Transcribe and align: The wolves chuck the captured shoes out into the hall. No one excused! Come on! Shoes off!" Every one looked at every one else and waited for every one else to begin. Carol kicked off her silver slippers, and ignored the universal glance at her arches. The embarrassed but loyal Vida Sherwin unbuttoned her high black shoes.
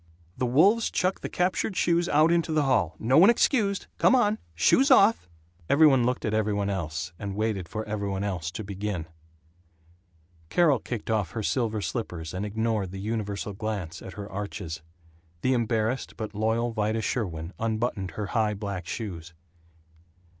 The 0.35 0.47
wolves 0.47 0.89
chuck 0.89 1.19
the 1.21 1.29
captured 1.29 1.77
shoes 1.77 2.09
out 2.09 2.31
into 2.31 2.51
the 2.51 2.63
hall. 2.63 2.95
No 2.97 3.19
one 3.19 3.29
excused! 3.29 3.85
Come 3.99 4.15
on! 4.15 4.39
Shoes 4.55 4.89
off!" 4.89 5.29
Every 5.69 5.85
one 5.85 6.07
looked 6.07 6.25
at 6.25 6.33
every 6.33 6.53
one 6.53 6.71
else 6.71 7.13
and 7.19 7.35
waited 7.35 7.69
for 7.69 7.85
every 7.85 8.07
one 8.09 8.23
else 8.23 8.49
to 8.53 8.63
begin. 8.63 9.05
Carol 10.49 10.79
kicked 10.79 11.11
off 11.11 11.33
her 11.33 11.43
silver 11.43 11.81
slippers, 11.83 12.33
and 12.33 12.47
ignored 12.47 12.89
the 12.89 12.99
universal 12.99 13.53
glance 13.53 14.01
at 14.01 14.13
her 14.13 14.27
arches. 14.27 14.81
The 15.41 15.53
embarrassed 15.53 16.17
but 16.17 16.33
loyal 16.33 16.71
Vida 16.71 17.01
Sherwin 17.03 17.53
unbuttoned 17.59 18.13
her 18.17 18.25
high 18.33 18.55
black 18.55 18.87
shoes. 18.87 19.35